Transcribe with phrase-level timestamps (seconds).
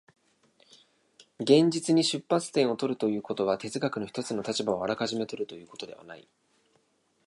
[1.39, 6.27] 現実に出発点を取るということは、哲学の一つの立場をあらかじめ取るということではない。